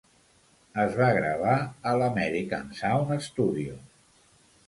Es 0.83 0.95
va 1.01 1.09
gravar 1.17 1.57
a 1.91 1.93
l'American 2.01 2.73
Sound 2.79 3.13
Studio. 3.29 3.77